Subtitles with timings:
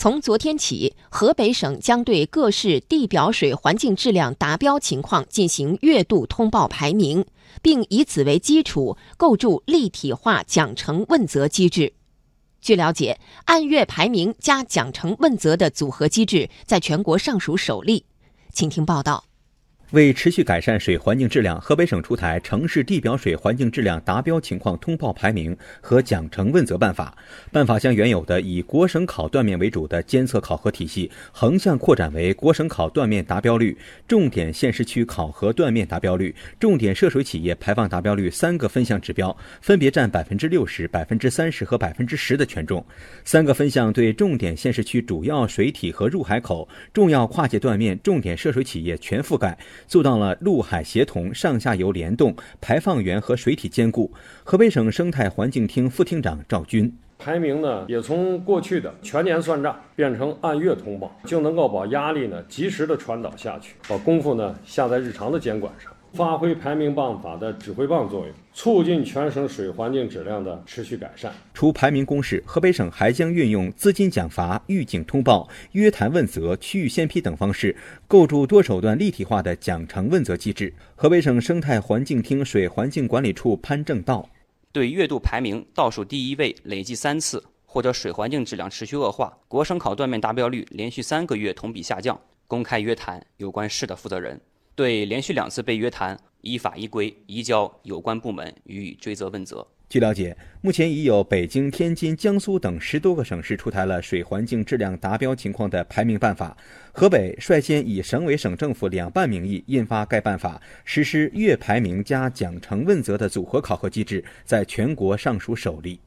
[0.00, 7.22] 从昨天起，河北省将对各市地表水环境质量达标情况进行月度通报排名，
[7.60, 11.92] 并以此为基础构筑立体化奖惩问责机制。
[12.62, 18.06] 据了解，按月排名加奖惩问责的组合机制在全国尚属首例。
[18.54, 19.29] 请听报道。
[19.92, 27.16] 为持续改善水环境质量，河北省出台城市地表水环境质量达标情况通报排名和奖惩问责办法。
[27.50, 33.76] 办法将原有的以国省考断面为主的监测考核体系，横向扩展为国省考断面达标率、
[34.06, 42.86] 重点县市区考核断面达标率、重点涉水企业排放达标率三个分项指标，分别占百分之六十、百分之三十和百分之十的权重。
[43.24, 49.58] 三个分项对重点县市区主要水体和入海口、重要跨界断面、重点涉水企业全覆盖。
[49.86, 54.12] 做到了陆海协同、上下游联动、排放源和水体兼顾。
[54.44, 65.92] 河北省生态环境厅副厅长赵军，排名呢也从过去的全年算账变成按月通报，就能够把压力呢及时的传导下去，把功夫呢下在日常的监管上。
[66.12, 71.32] 发挥排名办法的指挥棒作用，促进全省水环境质量的持续改善。
[71.54, 77.76] 除排名公示，河北省还将运用资金奖罚、预警通报、约谈问责、区域限批等方式，
[78.08, 80.72] 构筑多手段立体化的奖惩问责机制。
[80.96, 84.28] 河北省生态环境厅水环境管理处潘正道：
[84.72, 94.40] 对月度排名倒数第一位累计三次或者水环境质量持续恶化、国省考断面达标率连续三个月同比下降，公开约谈有关市的负责人。
[94.74, 99.66] 对连续两次被约谈，依法依规移交有关部门予以追责问责。
[99.88, 106.56] 据了解，目前已有北京、天津、江苏等十多个省市出台了水环境质量达标情况的排名办法。
[106.92, 115.98] 河北率先以省委省政府两办名义印发该办法，实施月排名加奖惩问责的组合考核机制，在全国尚属首例。